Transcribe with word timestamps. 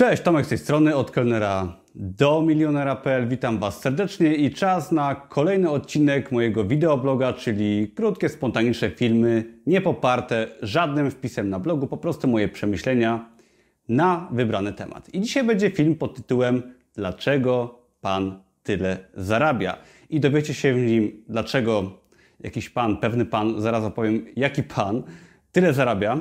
Cześć, 0.00 0.22
Tomek 0.22 0.46
z 0.46 0.48
tej 0.48 0.58
strony, 0.58 0.96
od 0.96 1.10
kelnera 1.10 1.76
do 1.94 2.42
milionera.pl. 2.42 3.28
Witam 3.28 3.58
Was 3.58 3.80
serdecznie 3.80 4.34
i 4.34 4.50
czas 4.50 4.92
na 4.92 5.14
kolejny 5.14 5.70
odcinek 5.70 6.32
mojego 6.32 6.64
wideobloga, 6.64 7.32
czyli 7.32 7.88
krótkie, 7.88 8.28
spontaniczne 8.28 8.90
filmy, 8.90 9.44
nie 9.66 9.80
poparte 9.80 10.46
żadnym 10.62 11.10
wpisem 11.10 11.50
na 11.50 11.58
blogu, 11.58 11.86
po 11.86 11.96
prostu 11.96 12.28
moje 12.28 12.48
przemyślenia 12.48 13.30
na 13.88 14.28
wybrany 14.32 14.72
temat. 14.72 15.14
I 15.14 15.20
dzisiaj 15.20 15.44
będzie 15.44 15.70
film 15.70 15.94
pod 15.94 16.16
tytułem 16.16 16.62
Dlaczego 16.94 17.80
Pan 18.00 18.42
tyle 18.62 18.98
zarabia? 19.14 19.76
I 20.10 20.20
dowiecie 20.20 20.54
się 20.54 20.74
w 20.74 20.78
nim, 20.78 21.24
dlaczego 21.28 22.00
jakiś 22.40 22.70
pan, 22.70 22.96
pewny 22.96 23.24
pan, 23.24 23.60
zaraz 23.60 23.84
opowiem, 23.84 24.26
jaki 24.36 24.62
pan 24.62 25.02
tyle 25.52 25.72
zarabia 25.72 26.20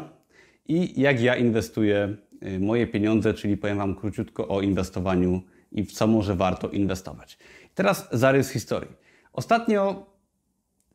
i 0.68 1.02
jak 1.02 1.22
ja 1.22 1.36
inwestuję 1.36 2.18
moje 2.60 2.88
pieniądze, 2.88 3.34
czyli 3.34 3.58
powiem 3.58 3.78
Wam 3.78 3.96
króciutko 3.96 4.48
o 4.48 4.62
inwestowaniu 4.62 5.42
i 5.72 5.84
w 5.84 5.92
co 5.92 6.08
może 6.08 6.36
warto 6.36 6.70
inwestować. 6.70 7.38
Teraz 7.76 8.08
zarys 8.12 8.50
historii. 8.50 8.92
Ostatnio 9.34 10.06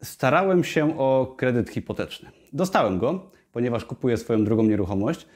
starałem 0.03 0.65
się 0.65 0.99
o 0.99 1.35
kredyt 1.37 1.71
hipoteczny. 1.71 2.31
Dostałem 2.53 2.99
go, 2.99 3.31
ponieważ 3.53 3.85
kupuję 3.85 4.17
swoją 4.17 4.45
drugą 4.45 4.63
nieruchomość, 4.63 5.27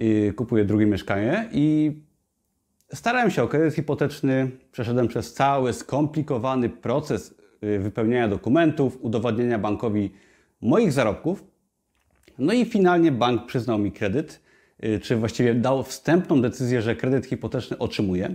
y, 0.00 0.32
kupuję 0.36 0.64
drugie 0.64 0.86
mieszkanie 0.86 1.48
i 1.52 1.92
starałem 2.92 3.30
się 3.30 3.42
o 3.42 3.48
kredyt 3.48 3.74
hipoteczny. 3.74 4.50
Przeszedłem 4.72 5.08
przez 5.08 5.34
cały 5.34 5.72
skomplikowany 5.72 6.68
proces 6.68 7.34
y, 7.64 7.78
wypełniania 7.78 8.28
dokumentów, 8.28 8.98
udowodnienia 9.00 9.58
bankowi 9.58 10.10
moich 10.60 10.92
zarobków. 10.92 11.44
No 12.38 12.52
i 12.52 12.64
finalnie 12.64 13.12
bank 13.12 13.46
przyznał 13.46 13.78
mi 13.78 13.92
kredyt, 13.92 14.32
y, 14.32 14.53
czy 15.02 15.16
właściwie 15.16 15.54
dał 15.54 15.82
wstępną 15.82 16.42
decyzję, 16.42 16.82
że 16.82 16.96
kredyt 16.96 17.26
hipoteczny 17.26 17.78
otrzymuję, 17.78 18.34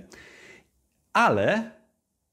ale 1.14 1.72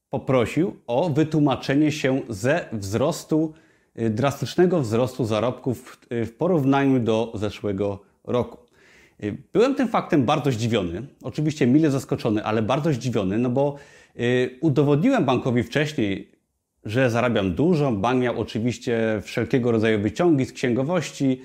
poprosił 0.09 0.75
o 0.87 1.09
wytłumaczenie 1.09 1.91
się 1.91 2.21
ze 2.29 2.65
wzrostu, 2.71 3.53
y, 3.99 4.09
drastycznego 4.09 4.81
wzrostu 4.81 5.25
zarobków 5.25 5.97
w 6.11 6.31
porównaniu 6.31 6.99
do 6.99 7.31
zeszłego 7.35 7.99
roku. 8.23 8.57
Byłem 9.53 9.75
tym 9.75 9.87
faktem 9.87 10.25
bardzo 10.25 10.51
zdziwiony, 10.51 11.07
oczywiście 11.23 11.67
mile 11.67 11.91
zaskoczony, 11.91 12.43
ale 12.43 12.61
bardzo 12.61 12.93
zdziwiony, 12.93 13.37
no 13.37 13.49
bo 13.49 13.75
udowodniłem 14.61 15.25
bankowi 15.25 15.63
wcześniej, 15.63 16.31
że 16.85 17.09
zarabiam 17.09 17.53
dużo. 17.55 17.91
Bank 17.91 18.21
miał 18.21 18.39
oczywiście 18.39 19.21
wszelkiego 19.23 19.71
rodzaju 19.71 19.99
wyciągi 19.99 20.45
z 20.45 20.53
księgowości 20.53 21.41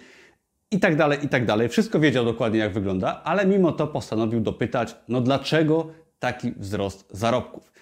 i 0.73 0.81
tak 0.81 0.97
dalej, 0.97 1.19
i 1.23 1.29
tak 1.29 1.47
dalej. 1.47 1.69
Wszystko 1.69 2.01
wiedział 2.01 2.25
dokładnie, 2.25 2.59
jak 2.59 2.73
wygląda, 2.73 3.21
ale 3.25 3.47
mimo 3.47 3.73
to 3.73 3.87
postanowił 3.87 4.41
dopytać, 4.41 4.97
no 5.09 5.21
dlaczego 5.21 5.87
taki 6.19 6.53
wzrost 6.57 7.09
zarobków. 7.11 7.73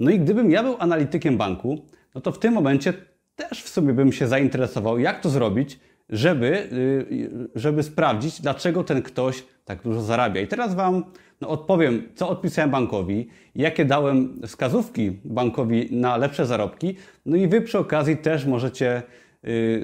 No 0.00 0.10
i 0.10 0.20
gdybym 0.20 0.50
ja 0.50 0.62
był 0.62 0.76
analitykiem 0.78 1.36
banku, 1.36 1.86
no 2.14 2.20
to 2.20 2.32
w 2.32 2.38
tym 2.38 2.54
momencie 2.54 2.92
też 3.36 3.62
w 3.62 3.68
sumie 3.68 3.92
bym 3.92 4.12
się 4.12 4.26
zainteresował, 4.26 4.98
jak 4.98 5.20
to 5.20 5.30
zrobić, 5.30 5.80
żeby, 6.08 6.68
y, 6.72 7.48
żeby 7.54 7.82
sprawdzić, 7.82 8.40
dlaczego 8.40 8.84
ten 8.84 9.02
ktoś 9.02 9.44
tak 9.64 9.82
dużo 9.82 10.02
zarabia. 10.02 10.40
I 10.40 10.46
teraz 10.46 10.74
Wam 10.74 11.04
no, 11.40 11.48
odpowiem, 11.48 12.08
co 12.14 12.28
odpisałem 12.28 12.70
bankowi, 12.70 13.28
jakie 13.54 13.84
dałem 13.84 14.40
wskazówki 14.46 15.18
bankowi 15.24 15.88
na 15.90 16.16
lepsze 16.16 16.46
zarobki. 16.46 16.96
No 17.26 17.36
i 17.36 17.48
Wy 17.48 17.60
przy 17.60 17.78
okazji 17.78 18.16
też 18.16 18.46
możecie 18.46 19.02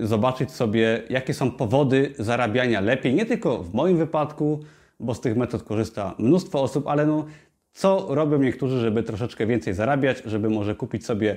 zobaczyć 0.03 0.51
sobie, 0.51 1.03
jakie 1.11 1.35
są 1.35 1.51
powody 1.51 2.15
zarabiania 2.19 2.81
lepiej. 2.81 3.15
Nie 3.15 3.27
tylko 3.27 3.63
w 3.63 3.75
moim 3.75 3.97
wypadku, 3.97 4.61
bo 5.01 5.15
z 5.15 5.21
tych 5.21 5.37
metod 5.37 5.63
korzysta 5.63 6.15
mnóstwo 6.19 6.63
osób, 6.63 6.89
ale 6.89 7.07
no, 7.07 7.27
co 7.73 8.07
robią 8.09 8.39
niektórzy, 8.39 8.81
żeby 8.81 9.03
troszeczkę 9.03 9.47
więcej 9.47 9.75
zarabiać, 9.75 10.23
żeby 10.25 10.51
może 10.51 10.75
kupić 10.75 11.07
sobie 11.07 11.37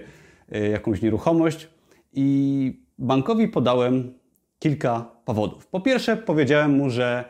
y, 0.56 0.68
jakąś 0.68 1.02
nieruchomość. 1.02 1.68
I 2.14 2.80
bankowi 2.98 3.48
podałem 3.48 4.14
kilka 4.60 5.12
powodów. 5.26 5.68
Po 5.68 5.82
pierwsze, 5.82 6.18
powiedziałem 6.18 6.72
mu, 6.72 6.90
że 6.90 7.26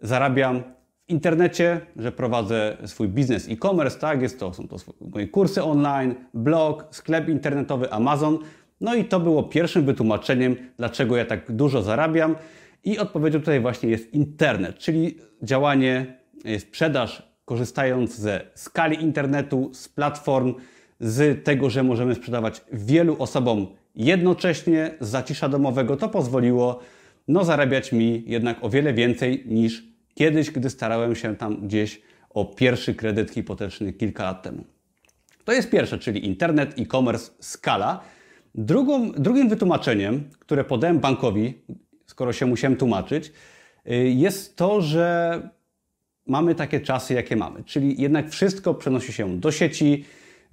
zarabiam 0.00 0.62
w 1.06 1.10
internecie, 1.10 1.80
że 1.96 2.12
prowadzę 2.12 2.76
swój 2.86 3.08
biznes 3.08 3.48
e-commerce, 3.48 3.98
tak, 3.98 4.22
jest 4.22 4.40
to, 4.40 4.54
są 4.54 4.68
to 4.68 4.76
moje 5.00 5.28
kursy 5.28 5.62
online, 5.62 6.14
blog, 6.34 6.86
sklep 6.90 7.28
internetowy, 7.28 7.92
Amazon. 7.92 8.38
No 8.82 8.94
i 8.94 9.04
to 9.04 9.20
było 9.20 9.42
pierwszym 9.42 9.84
wytłumaczeniem, 9.84 10.56
dlaczego 10.76 11.16
ja 11.16 11.24
tak 11.24 11.52
dużo 11.52 11.82
zarabiam. 11.82 12.36
I 12.84 12.98
odpowiedzią 12.98 13.38
tutaj 13.38 13.60
właśnie 13.60 13.88
jest 13.88 14.14
internet, 14.14 14.78
czyli 14.78 15.18
działanie, 15.42 16.16
e, 16.44 16.60
sprzedaż 16.60 17.32
korzystając 17.44 18.14
ze 18.14 18.40
skali 18.54 19.02
internetu, 19.02 19.70
z 19.74 19.88
platform, 19.88 20.54
z 21.00 21.44
tego, 21.44 21.70
że 21.70 21.82
możemy 21.82 22.14
sprzedawać 22.14 22.64
wielu 22.72 23.16
osobom 23.18 23.66
jednocześnie, 23.94 24.94
z 25.00 25.08
zacisza 25.08 25.48
domowego. 25.48 25.96
To 25.96 26.08
pozwoliło 26.08 26.80
no, 27.28 27.44
zarabiać 27.44 27.92
mi 27.92 28.24
jednak 28.26 28.64
o 28.64 28.70
wiele 28.70 28.94
więcej 28.94 29.44
niż 29.46 29.84
kiedyś, 30.14 30.50
gdy 30.50 30.70
starałem 30.70 31.14
się 31.14 31.36
tam 31.36 31.56
gdzieś 31.66 32.02
o 32.30 32.44
pierwszy 32.44 32.94
kredyt 32.94 33.30
hipoteczny 33.30 33.92
kilka 33.92 34.24
lat 34.24 34.42
temu. 34.42 34.64
To 35.44 35.52
jest 35.52 35.70
pierwsze, 35.70 35.98
czyli 35.98 36.26
internet, 36.26 36.78
e-commerce, 36.78 37.30
skala. 37.40 38.00
Drugą, 38.54 39.12
drugim 39.12 39.48
wytłumaczeniem, 39.48 40.24
które 40.38 40.64
podałem 40.64 40.98
bankowi, 40.98 41.62
skoro 42.06 42.32
się 42.32 42.46
musiałem 42.46 42.76
tłumaczyć, 42.76 43.32
y, 43.90 43.94
jest 44.08 44.56
to, 44.56 44.80
że 44.80 45.40
mamy 46.26 46.54
takie 46.54 46.80
czasy, 46.80 47.14
jakie 47.14 47.36
mamy. 47.36 47.64
Czyli 47.64 48.02
jednak 48.02 48.30
wszystko 48.30 48.74
przenosi 48.74 49.12
się 49.12 49.38
do 49.38 49.52
sieci. 49.52 50.04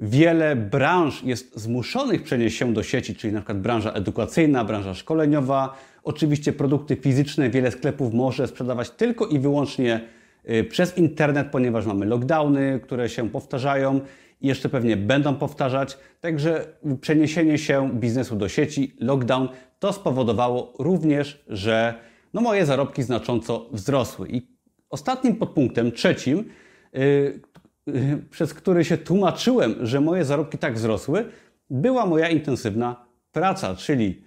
Wiele 0.02 0.56
branż 0.56 1.24
jest 1.24 1.60
zmuszonych 1.60 2.24
przenieść 2.24 2.58
się 2.58 2.74
do 2.74 2.84
sieci, 2.84 3.16
czyli 3.16 3.34
na 3.34 3.40
przykład 3.40 3.62
branża 3.62 3.92
edukacyjna, 3.92 4.66
branża 4.66 4.94
szkoleniowa, 4.94 5.78
Oczywiście 6.04 6.54
produkty 6.54 6.96
fizyczne 6.96 7.50
wiele 7.50 7.72
sklepów 7.72 8.14
może 8.14 8.48
sprzedawać 8.48 8.90
tylko 8.90 9.28
i 9.28 9.40
wyłącznie 9.40 10.02
y, 10.50 10.64
przez 10.64 10.98
internet, 10.98 11.48
ponieważ 11.52 11.86
mamy 11.86 12.06
lockdowny, 12.06 12.80
które 12.84 13.10
się 13.10 13.30
powtarzają 13.30 14.02
i 14.42 14.48
jeszcze 14.48 14.70
pewnie 14.70 14.98
będą 14.98 15.36
powtarzać. 15.36 15.98
Także 16.22 16.66
przeniesienie 17.02 17.58
się 17.58 17.90
biznesu 17.94 18.36
do 18.36 18.50
sieci, 18.50 18.96
lockdown, 19.00 19.50
to 19.80 19.94
spowodowało 19.94 20.74
również, 20.80 21.44
że 21.48 21.94
no 22.34 22.42
moje 22.42 22.66
zarobki 22.66 23.04
znacząco 23.04 23.70
wzrosły. 23.72 24.28
I 24.30 24.42
ostatnim 24.90 25.36
podpunktem, 25.36 25.92
trzecim, 25.92 26.46
yy, 26.94 27.42
yy, 27.88 28.24
przez 28.30 28.54
który 28.54 28.86
się 28.86 28.98
tłumaczyłem, 28.98 29.76
że 29.82 30.02
moje 30.02 30.26
zarobki 30.26 30.58
tak 30.58 30.74
wzrosły, 30.74 31.26
była 31.70 32.06
moja 32.06 32.30
intensywna 32.30 33.06
praca, 33.32 33.76
czyli 33.76 34.24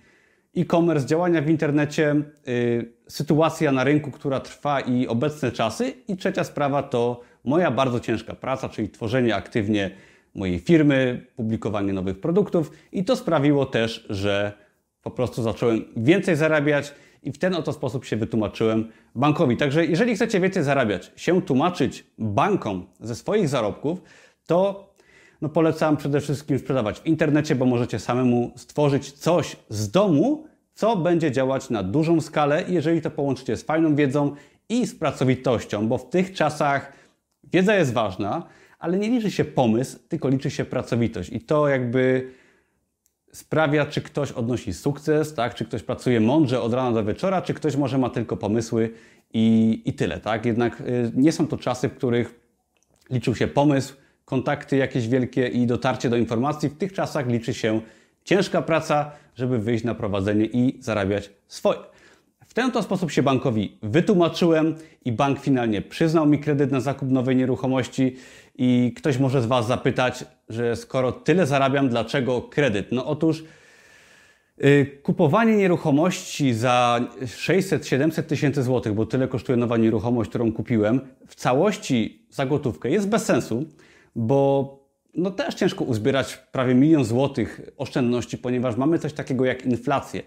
e-commerce, 0.57 1.07
działania 1.07 1.43
w 1.43 1.49
internecie, 1.49 2.15
yy, 2.47 2.93
sytuacja 3.09 3.73
na 3.73 3.85
rynku, 3.85 4.11
która 4.11 4.41
trwa 4.41 4.81
i 4.81 5.07
obecne 5.07 5.53
czasy. 5.53 5.91
I 6.09 6.17
trzecia 6.17 6.45
sprawa 6.45 6.83
to 6.83 7.21
moja 7.45 7.71
bardzo 7.71 8.01
ciężka 8.01 8.35
praca, 8.35 8.69
czyli 8.69 8.89
tworzenie 8.89 9.37
aktywnie 9.37 9.91
mojej 10.35 10.59
firmy, 10.59 11.27
publikowanie 11.37 11.93
nowych 11.93 12.21
produktów. 12.21 12.73
I 12.93 13.05
to 13.05 13.17
sprawiło 13.17 13.67
też, 13.67 14.07
że 14.11 14.53
po 15.03 15.11
prostu 15.11 15.43
zacząłem 15.43 15.85
więcej 15.97 16.37
zarabiać 16.37 16.95
i 17.23 17.33
w 17.33 17.39
ten 17.39 17.55
oto 17.55 17.73
sposób 17.73 18.05
się 18.05 18.17
wytłumaczyłem 18.17 18.89
bankowi. 19.15 19.57
Także 19.57 19.87
jeżeli 19.87 20.15
chcecie 20.15 20.41
więcej 20.41 20.63
zarabiać, 20.63 21.13
się 21.17 21.43
tłumaczyć 21.43 22.07
bankom 22.19 22.87
ze 23.01 23.15
swoich 23.15 23.49
zarobków, 23.49 24.03
to 24.47 24.93
no 25.43 25.49
polecam 25.49 25.97
przede 25.97 26.21
wszystkim 26.21 26.59
sprzedawać 26.59 27.01
w 27.01 27.07
internecie, 27.07 27.55
bo 27.55 27.67
możecie 27.67 27.99
samemu 27.99 28.53
stworzyć 28.57 29.13
coś 29.13 29.57
z 29.69 29.91
domu, 29.91 30.47
co 30.75 30.97
będzie 30.97 31.31
działać 31.31 31.71
na 31.71 31.83
dużą 31.83 32.21
skalę, 32.21 32.65
jeżeli 32.69 33.01
to 33.01 33.11
połączycie 33.11 33.57
z 33.57 33.63
fajną 33.63 33.95
wiedzą 33.95 34.35
i 34.69 34.87
z 34.87 34.95
pracowitością, 34.95 35.89
bo 35.89 35.99
w 35.99 36.11
tych 36.11 36.33
czasach 36.33 36.93
wiedza 37.53 37.75
jest 37.75 37.93
ważna, 37.93 38.47
ale 38.79 38.99
nie 38.99 39.11
liczy 39.11 39.31
się 39.31 39.45
pomysł, 39.45 39.99
tylko 40.09 40.29
liczy 40.29 40.51
się 40.51 40.65
pracowitość. 40.65 41.33
I 41.33 41.41
to 41.41 41.69
jakby 41.69 42.31
sprawia, 43.33 43.87
czy 43.87 44.01
ktoś 44.01 44.33
odnosi 44.33 44.75
sukces, 44.75 45.35
tak? 45.35 45.55
czy 45.55 45.65
ktoś 45.65 45.83
pracuje 45.83 46.21
mądrze 46.21 46.63
od 46.63 46.75
rana 46.75 46.93
do 46.93 47.05
wieczora, 47.05 47.43
czy 47.43 47.55
ktoś 47.55 47.77
może 47.77 47.99
ma 47.99 48.11
tylko 48.11 48.37
pomysły 48.37 48.91
i, 49.35 49.83
i 49.85 49.93
tyle. 49.93 50.21
Tak? 50.21 50.47
Jednak 50.47 50.81
y, 50.81 51.13
nie 51.15 51.33
są 51.33 51.47
to 51.47 51.57
czasy, 51.57 51.89
w 51.89 51.97
których 51.97 52.41
liczył 53.11 53.35
się 53.35 53.49
pomysł, 53.49 53.95
kontakty 54.25 54.77
jakieś 54.77 55.09
wielkie 55.09 55.49
i 55.49 55.67
dotarcie 55.67 56.11
do 56.11 56.17
informacji. 56.17 56.69
W 56.69 56.79
tych 56.79 56.93
czasach 56.93 57.29
liczy 57.29 57.55
się 57.55 57.81
ciężka 58.25 58.63
praca, 58.63 59.11
żeby 59.35 59.59
wyjść 59.59 59.85
na 59.85 59.95
prowadzenie 59.95 60.45
i 60.47 60.83
zarabiać 60.83 61.31
swoje. 61.49 61.92
W 62.53 62.55
ten 62.55 62.71
to 62.71 62.83
sposób 62.83 63.11
się 63.11 63.23
bankowi 63.23 63.79
wytłumaczyłem 63.83 64.75
i 65.05 65.13
bank 65.13 65.41
finalnie 65.41 65.83
przyznał 65.83 66.27
mi 66.27 66.39
kredyt 66.39 66.73
na 66.73 66.81
zakup 66.81 67.11
nowej 67.11 67.37
nieruchomości. 67.37 68.17
I 68.55 68.93
ktoś 68.97 69.19
może 69.19 69.43
z 69.43 69.47
Was 69.47 69.67
zapytać, 69.67 70.25
że 70.49 70.77
skoro 70.77 71.13
tyle 71.13 71.47
zarabiam, 71.47 71.89
dlaczego 71.89 72.43
kredyt? 72.43 72.93
No 72.93 73.07
otóż 73.07 73.45
yy, 74.59 74.87
kupowanie 75.03 75.57
nieruchomości 75.57 76.55
za 76.55 77.01
600-700 77.23 78.23
tysięcy 78.23 78.63
złotych, 78.63 78.95
bo 78.95 79.07
tyle 79.07 79.29
kosztuje 79.29 79.57
nowa 79.57 79.77
nieruchomość, 79.77 80.31
którą 80.31 80.53
kupiłem, 80.53 81.01
w 81.27 81.35
całości 81.35 82.27
za 82.31 82.47
gotówkę 82.47 82.91
jest 82.91 83.09
bez 83.09 83.25
sensu, 83.25 83.65
bo 84.17 84.79
no 85.15 85.31
też 85.31 85.55
ciężko 85.55 85.85
uzbierać 85.85 86.37
prawie 86.37 86.75
milion 86.75 87.05
złotych 87.05 87.61
oszczędności, 87.77 88.39
ponieważ 88.39 88.77
mamy 88.77 88.99
coś 88.99 89.13
takiego 89.13 89.45
jak 89.45 89.67
inflację. 89.67 90.23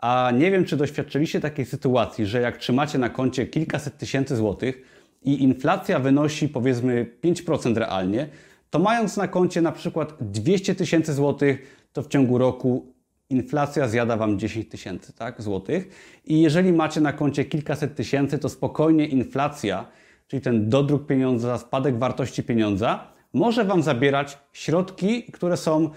A 0.00 0.30
nie 0.34 0.50
wiem, 0.50 0.64
czy 0.64 0.76
doświadczyliście 0.76 1.40
takiej 1.40 1.64
sytuacji, 1.64 2.26
że 2.26 2.40
jak 2.40 2.56
trzymacie 2.56 2.98
na 2.98 3.08
koncie 3.08 3.46
kilkaset 3.46 3.98
tysięcy 3.98 4.36
złotych 4.36 4.82
i 5.22 5.42
inflacja 5.42 5.98
wynosi 5.98 6.48
powiedzmy 6.48 7.06
5% 7.24 7.76
realnie, 7.76 8.28
to 8.70 8.78
mając 8.78 9.16
na 9.16 9.28
koncie 9.28 9.62
na 9.62 9.72
przykład 9.72 10.14
200 10.20 10.74
tysięcy 10.74 11.14
złotych, 11.14 11.86
to 11.92 12.02
w 12.02 12.08
ciągu 12.08 12.38
roku 12.38 12.92
inflacja 13.30 13.88
zjada 13.88 14.16
Wam 14.16 14.38
10 14.38 14.68
tysięcy 14.68 15.12
tak, 15.12 15.42
złotych. 15.42 15.88
I 16.24 16.40
jeżeli 16.40 16.72
macie 16.72 17.00
na 17.00 17.12
koncie 17.12 17.44
kilkaset 17.44 17.94
tysięcy, 17.94 18.38
to 18.38 18.48
spokojnie 18.48 19.06
inflacja, 19.06 19.86
czyli 20.28 20.42
ten 20.42 20.68
dodruk 20.68 21.06
pieniądza, 21.06 21.58
spadek 21.58 21.98
wartości 21.98 22.42
pieniądza, 22.42 23.06
może 23.32 23.64
Wam 23.64 23.82
zabierać 23.82 24.38
środki, 24.52 25.22
które 25.22 25.56
są 25.56 25.90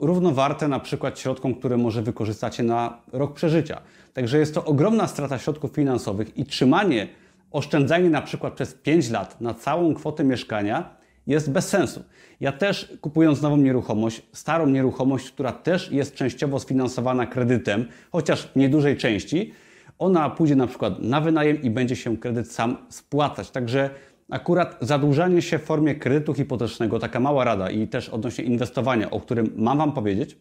równowarte 0.00 0.68
na 0.68 0.80
przykład 0.80 1.18
środkom, 1.18 1.54
które 1.54 1.76
może 1.76 2.02
wykorzystacie 2.02 2.62
na 2.62 3.00
rok 3.12 3.34
przeżycia. 3.34 3.80
Także 4.14 4.38
jest 4.38 4.54
to 4.54 4.64
ogromna 4.64 5.06
strata 5.06 5.38
środków 5.38 5.72
finansowych 5.72 6.38
i 6.38 6.44
trzymanie, 6.44 7.08
oszczędzanie 7.50 8.10
na 8.10 8.22
przykład 8.22 8.52
przez 8.52 8.74
5 8.74 9.10
lat 9.10 9.40
na 9.40 9.54
całą 9.54 9.94
kwotę 9.94 10.24
mieszkania 10.24 10.96
jest 11.26 11.50
bez 11.50 11.68
sensu. 11.68 12.04
Ja 12.40 12.52
też 12.52 12.92
kupując 13.00 13.42
nową 13.42 13.56
nieruchomość, 13.56 14.22
starą 14.32 14.66
nieruchomość, 14.66 15.30
która 15.30 15.52
też 15.52 15.92
jest 15.92 16.14
częściowo 16.14 16.60
sfinansowana 16.60 17.26
kredytem, 17.26 17.88
chociaż 18.12 18.42
w 18.42 18.56
niedużej 18.56 18.96
części, 18.96 19.52
ona 19.98 20.30
pójdzie 20.30 20.56
na 20.56 20.66
przykład 20.66 21.02
na 21.02 21.20
wynajem 21.20 21.62
i 21.62 21.70
będzie 21.70 21.96
się 21.96 22.16
kredyt 22.16 22.52
sam 22.52 22.76
spłacać. 22.88 23.50
Także 23.50 23.90
akurat 24.30 24.76
zadłużanie 24.80 25.42
się 25.42 25.58
w 25.58 25.62
formie 25.62 25.94
kredytu 25.94 26.34
hipotecznego, 26.34 26.98
taka 26.98 27.20
mała 27.20 27.44
rada 27.44 27.70
i 27.70 27.88
też 27.88 28.08
odnośnie 28.08 28.44
inwestowania, 28.44 29.10
o 29.10 29.20
którym 29.20 29.52
mam 29.56 29.78
Wam 29.78 29.92
powiedzieć 29.92 30.36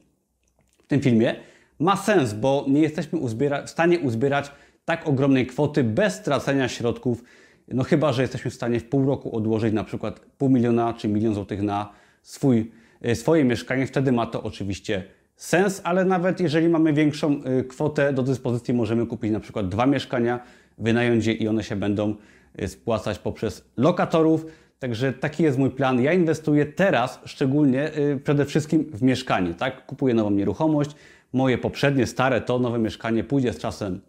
w 0.84 0.88
tym 0.88 1.01
filmie, 1.01 1.36
ma 1.80 1.95
sens, 1.95 2.34
bo 2.34 2.66
nie 2.68 2.81
jesteśmy 2.81 3.19
w 3.66 3.69
stanie 3.69 4.00
uzbierać 4.00 4.51
tak 4.86 5.07
ogromnej 5.07 5.48
kwoty 5.48 5.84
bez 5.84 6.13
stracenia 6.13 6.69
środków. 6.69 7.24
No 7.68 7.84
chyba, 7.84 8.13
że 8.13 8.22
jesteśmy 8.22 8.51
w 8.51 8.54
stanie 8.54 8.80
w 8.80 8.86
pół 8.89 9.06
roku 9.06 9.36
odłożyć 9.36 9.74
na 9.74 9.84
przykład 9.84 10.19
pół 10.19 10.50
miliona 10.50 10.94
czy 10.94 11.07
milion 11.07 11.33
złotych 11.33 11.62
na 11.62 11.90
swój, 12.22 12.72
e, 13.01 13.16
swoje 13.16 13.44
mieszkanie, 13.44 13.88
wtedy 13.88 14.12
ma 14.12 14.25
to 14.25 14.44
oczywiście 14.44 15.04
sens, 15.36 15.81
ale 15.83 16.06
nawet 16.06 16.40
jeżeli 16.40 16.69
mamy 16.69 16.94
większą 16.94 17.44
e, 17.44 17.63
kwotę 17.63 18.13
do 18.13 18.24
dyspozycji, 18.24 18.74
możemy 18.74 19.06
kupić 19.06 19.31
na 19.31 19.40
przykład 19.40 19.69
dwa 19.69 19.86
mieszkania, 19.86 20.40
wynająć 20.78 21.25
je 21.25 21.33
i 21.33 21.48
one 21.48 21.63
się 21.63 21.75
będą 21.75 22.16
spłacać 22.68 23.19
poprzez 23.19 23.63
lokatorów. 23.77 24.45
Także 24.80 25.13
taki 25.13 25.44
jest 25.44 25.57
mój 25.57 25.69
plan. 25.69 26.01
Ja 26.01 26.13
inwestuję 26.13 26.65
teraz 26.65 27.19
szczególnie 27.25 27.92
przede 28.24 28.45
wszystkim 28.45 28.92
w 28.94 29.01
mieszkanie. 29.01 29.54
Tak? 29.54 29.86
Kupuję 29.86 30.13
nową 30.13 30.31
nieruchomość. 30.31 30.92
Moje 31.33 31.57
poprzednie, 31.57 32.07
stare, 32.07 32.42
to 32.42 32.59
nowe 32.59 32.80
mieszkanie 32.80 33.24
pójdzie 33.24 33.54
z 33.54 33.57
czasem 33.57 34.01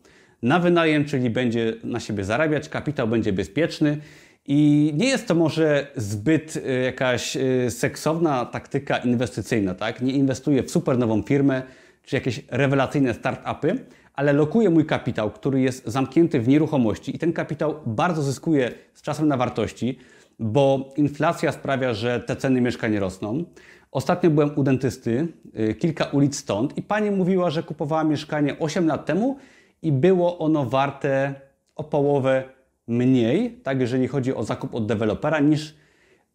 na 0.43 0.59
wynajem, 0.59 1.05
czyli 1.05 1.31
będzie 1.31 1.75
na 1.85 2.01
siebie 2.01 2.25
zarabiać, 2.25 2.69
kapitał 2.69 3.09
będzie 3.09 3.33
bezpieczny. 3.33 3.99
I 4.47 4.93
nie 4.97 5.09
jest 5.09 5.29
to 5.29 5.35
może 5.35 5.87
zbyt 5.97 6.57
y, 6.57 6.83
jakaś 6.85 7.37
y, 7.37 7.71
seksowna 7.71 8.45
taktyka 8.47 8.97
inwestycyjna, 8.97 9.75
tak? 9.75 10.03
Nie 10.03 10.13
inwestuję 10.13 10.63
w 10.63 10.71
super 10.71 10.99
nową 10.99 11.23
firmę 11.23 11.63
czy 12.05 12.17
jakieś 12.17 12.41
rewelacyjne 12.51 13.15
startupy, 13.15 13.79
ale 14.19 14.33
lokuję 14.33 14.71
mój 14.71 14.87
kapitał, 14.87 15.31
który 15.31 15.61
jest 15.61 15.87
zamknięty 15.87 16.41
w 16.41 16.49
nieruchomości 16.49 17.17
i 17.17 17.19
ten 17.19 17.33
kapitał 17.33 17.75
bardzo 17.87 18.23
zyskuje 18.23 18.71
z 18.95 19.03
czasem 19.03 19.29
na 19.29 19.37
wartości, 19.37 19.99
bo 20.39 20.95
inflacja 20.97 21.53
sprawia, 21.53 21.95
że 21.95 22.21
te 22.21 22.37
ceny 22.37 22.61
mieszkań 22.61 22.99
rosną. 22.99 23.45
Ostatnio 23.93 24.31
byłem 24.31 24.51
u 24.57 24.63
dentysty, 24.63 25.29
y, 25.71 25.75
kilka 25.75 26.05
ulic 26.05 26.37
stąd 26.37 26.79
i 26.79 26.83
pani 26.83 27.11
mówiła, 27.11 27.51
że 27.51 27.63
kupowała 27.63 28.05
mieszkanie 28.05 28.59
8 28.59 28.87
lat 28.87 29.07
temu 29.07 29.37
i 29.83 29.93
było 29.93 30.39
ono 30.39 30.65
warte 30.65 31.35
o 31.77 31.85
połowę 31.85 32.45
mniej, 32.89 33.61
tak 33.63 33.81
jeżeli 33.81 34.09
chodzi 34.09 34.35
o 34.35 34.45
zakup 34.45 34.75
od 34.75 34.87
dewelopera, 34.87 35.41
niż 35.41 35.75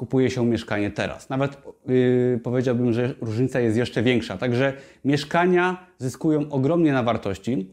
kupuje 0.04 0.30
się 0.30 0.46
mieszkanie 0.46 0.92
teraz. 0.92 1.30
Nawet 1.30 1.58
yy, 1.86 2.40
powiedziałbym, 2.44 2.94
że 2.94 3.14
różnica 3.22 3.60
jest 3.60 3.78
jeszcze 3.78 4.04
większa. 4.04 4.38
Także 4.38 4.74
mieszkania 5.06 5.86
zyskują 5.98 6.50
ogromnie 6.50 6.94
na 6.94 7.04
wartości. 7.04 7.72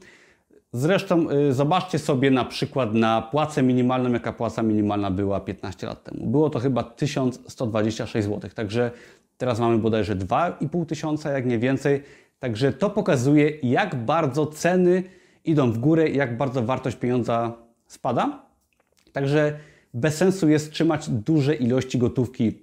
Zresztą 0.73 1.31
yy, 1.31 1.53
zobaczcie 1.53 1.99
sobie 1.99 2.31
na 2.31 2.45
przykład 2.45 2.95
na 2.95 3.23
płacę 3.23 3.63
minimalną, 3.63 4.13
jaka 4.13 4.33
płaca 4.33 4.63
minimalna 4.63 5.11
była 5.11 5.41
15 5.41 5.87
lat 5.87 6.05
temu. 6.05 6.27
Było 6.27 6.51
to 6.51 6.59
chyba 6.59 6.83
1126 6.83 8.27
zł, 8.27 8.51
także 8.55 8.91
teraz 9.39 9.61
mamy 9.61 9.79
bodajże 9.79 10.17
2,5 10.17 10.87
tysiąca, 10.87 11.31
jak 11.31 11.47
nie 11.47 11.59
więcej. 11.59 12.03
Także 12.39 12.73
to 12.73 12.91
pokazuje, 12.91 13.51
jak 13.63 13.95
bardzo 13.95 14.47
ceny 14.47 15.03
idą 15.45 15.73
w 15.73 15.79
górę 15.79 16.09
jak 16.09 16.37
bardzo 16.37 16.63
wartość 16.63 16.97
pieniądza 16.97 17.53
spada. 17.87 18.43
Także 19.13 19.59
bez 19.95 20.17
sensu 20.17 20.49
jest 20.49 20.73
trzymać 20.73 21.11
duże 21.11 21.55
ilości 21.55 21.99
gotówki 21.99 22.59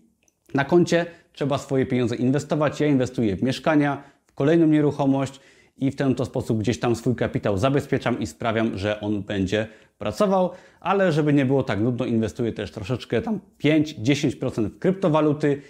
na 0.53 0.65
koncie. 0.65 1.05
Trzeba 1.33 1.57
swoje 1.57 1.85
pieniądze 1.85 2.15
inwestować. 2.15 2.79
Ja 2.79 2.87
inwestuję 2.87 3.35
w 3.35 3.43
mieszkania, 3.43 4.03
w 4.27 4.33
kolejną 4.33 4.67
nieruchomość 4.67 5.39
i 5.77 5.91
w 5.91 5.95
ten 5.95 6.15
to 6.15 6.25
sposób 6.25 6.59
gdzieś 6.59 6.79
tam 6.79 6.95
swój 6.95 7.15
kapitał 7.15 7.57
zabezpieczam 7.57 8.19
i 8.19 8.27
sprawiam, 8.27 8.77
że 8.77 9.01
on 9.01 9.23
będzie 9.23 9.67
pracował, 9.97 10.51
ale 10.79 11.11
żeby 11.11 11.33
nie 11.33 11.45
było 11.45 11.63
tak 11.63 11.79
nudno, 11.79 12.05
inwestuję 12.05 12.53
też 12.53 12.71
troszeczkę 12.71 13.21
tam 13.21 13.39
5-10% 13.63 14.69
w 14.69 14.79
kryptowaluty 14.79 15.61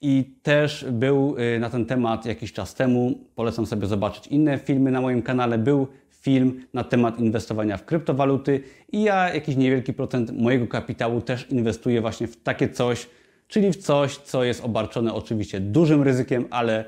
i 0.00 0.38
też 0.42 0.86
był 0.92 1.36
y, 1.38 1.58
na 1.58 1.70
ten 1.70 1.86
temat 1.86 2.26
jakiś 2.26 2.52
czas 2.52 2.74
temu. 2.74 3.18
Polecam 3.34 3.66
sobie 3.66 3.86
zobaczyć 3.86 4.26
inne 4.26 4.58
filmy 4.58 4.90
na 4.90 5.00
moim 5.00 5.22
kanale. 5.22 5.58
Był 5.58 5.86
film 6.22 6.66
na 6.74 6.84
temat 6.84 7.20
inwestowania 7.20 7.76
w 7.76 7.84
kryptowaluty 7.84 8.60
i 8.92 9.02
ja 9.02 9.34
jakiś 9.34 9.56
niewielki 9.56 9.92
procent 9.92 10.30
mojego 10.30 10.66
kapitału 10.66 11.20
też 11.20 11.50
inwestuję 11.50 12.00
właśnie 12.00 12.26
w 12.26 12.42
takie 12.42 12.68
coś, 12.68 13.08
czyli 13.48 13.72
w 13.72 13.76
coś, 13.76 14.16
co 14.16 14.44
jest 14.44 14.64
obarczone 14.64 15.14
oczywiście 15.14 15.60
dużym 15.60 16.02
ryzykiem, 16.02 16.44
ale 16.50 16.84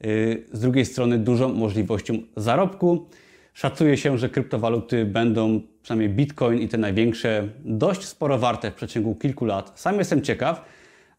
yy, 0.00 0.44
z 0.52 0.60
drugiej 0.60 0.84
strony 0.84 1.18
dużą 1.18 1.52
możliwością 1.52 2.14
zarobku. 2.36 3.06
Szacuje 3.54 3.96
się, 3.96 4.18
że 4.18 4.28
kryptowaluty 4.28 5.04
będą, 5.04 5.60
przynajmniej 5.82 6.08
Bitcoin 6.08 6.60
i 6.60 6.68
te 6.68 6.78
największe, 6.78 7.48
dość 7.64 8.04
sporo 8.04 8.38
warte 8.38 8.70
w 8.70 8.74
przeciągu 8.74 9.14
kilku 9.14 9.44
lat. 9.44 9.72
Sam 9.80 9.98
jestem 9.98 10.22
ciekaw, 10.22 10.64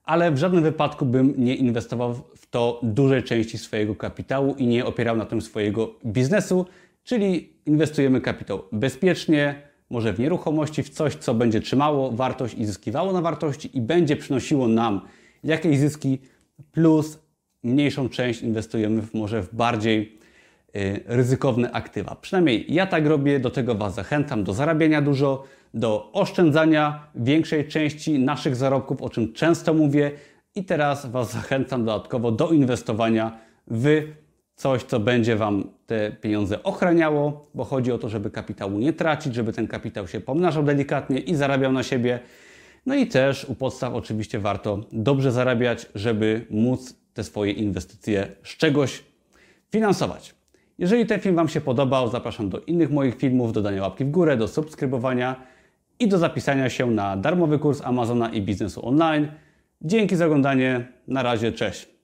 ale 0.04 0.32
w 0.32 0.38
żadnym 0.38 0.64
wypadku 0.64 1.06
bym 1.06 1.34
nie 1.38 1.56
inwestował 1.56 2.14
w 2.14 2.48
to 2.50 2.80
dużej 2.84 3.24
części 3.24 3.58
swojego 3.58 3.96
kapitału 3.96 4.56
i 4.58 4.68
nie 4.68 4.86
opierał 4.86 5.18
na 5.18 5.26
tym 5.26 5.42
swojego 5.42 5.96
biznesu. 6.06 6.66
Czyli 7.10 7.54
inwestujemy 7.66 8.22
kapitał 8.22 8.64
bezpiecznie, 8.72 9.62
może 9.90 10.14
w 10.14 10.20
nieruchomości, 10.20 10.84
w 10.84 10.90
coś, 10.90 11.16
co 11.16 11.34
będzie 11.34 11.62
trzymało 11.62 12.12
wartość 12.12 12.56
i 12.58 12.66
zyskiwało 12.66 13.14
na 13.14 13.22
wartości 13.22 13.78
i 13.78 13.82
będzie 13.82 14.16
przynosiło 14.16 14.68
nam 14.68 15.02
jakieś 15.44 15.80
zyski, 15.80 16.20
plus 16.72 17.20
mniejszą 17.64 18.10
część 18.10 18.42
inwestujemy 18.42 19.02
w, 19.02 19.14
może 19.14 19.42
w 19.42 19.56
bardziej 19.56 20.20
y, 20.76 21.04
ryzykowne 21.06 21.72
aktywa. 21.72 22.16
Przynajmniej 22.16 22.74
ja 22.74 22.88
tak 22.88 23.06
robię, 23.06 23.40
do 23.40 23.50
tego 23.50 23.76
Was 23.76 23.96
zachęcam, 23.96 24.44
do 24.44 24.54
zarabiania 24.54 25.02
dużo, 25.02 25.44
do 25.74 26.12
oszczędzania 26.12 27.08
większej 27.16 27.68
części 27.68 28.20
naszych 28.20 28.56
zarobków, 28.56 29.02
o 29.02 29.10
czym 29.10 29.34
często 29.34 29.74
mówię. 29.74 30.12
I 30.56 30.64
teraz 30.64 31.06
Was 31.06 31.34
zachęcam 31.34 31.86
dodatkowo 31.86 32.32
do 32.32 32.52
inwestowania 32.52 33.38
w 33.68 34.04
coś, 34.60 34.84
co 34.84 35.00
będzie 35.00 35.36
Wam 35.36 35.64
te 35.86 36.12
pieniądze 36.12 36.64
ochraniało, 36.64 37.50
bo 37.54 37.64
chodzi 37.64 37.92
o 37.92 37.98
to, 37.98 38.10
żeby 38.10 38.32
kapitału 38.32 38.80
nie 38.80 38.94
tracić, 38.94 39.36
żeby 39.36 39.54
ten 39.54 39.68
kapitał 39.68 40.08
się 40.08 40.20
pomnażał 40.20 40.64
delikatnie 40.64 41.20
i 41.20 41.36
zarabiał 41.36 41.72
na 41.72 41.84
siebie. 41.84 42.20
No 42.86 42.96
i 42.96 43.08
też 43.08 43.46
u 43.46 43.56
podstaw 43.56 43.94
oczywiście 43.94 44.40
warto 44.40 44.82
dobrze 44.92 45.32
zarabiać, 45.32 45.86
żeby 45.96 46.46
móc 46.50 46.96
te 47.14 47.24
swoje 47.24 47.52
inwestycje 47.52 48.28
z 48.44 48.58
czegoś 48.58 49.04
finansować. 49.72 50.36
Jeżeli 50.78 51.06
ten 51.06 51.20
film 51.20 51.36
Wam 51.36 51.48
się 51.48 51.62
podobał, 51.62 52.12
zapraszam 52.12 52.50
do 52.50 52.60
innych 52.60 52.92
moich 52.92 53.16
filmów, 53.16 53.54
do 53.54 53.62
dania 53.62 53.82
łapki 53.82 54.06
w 54.06 54.12
górę, 54.12 54.38
do 54.38 54.48
subskrybowania 54.48 55.36
i 56.00 56.08
do 56.08 56.18
zapisania 56.18 56.70
się 56.70 56.92
na 56.92 57.18
darmowy 57.18 57.60
kurs 57.60 57.82
Amazona 57.84 58.30
i 58.30 58.42
biznesu 58.42 58.88
online. 58.88 59.28
Dzięki 59.82 60.16
za 60.16 60.26
oglądanie. 60.26 60.88
Na 61.08 61.24
razie, 61.24 61.52
cześć. 61.52 61.99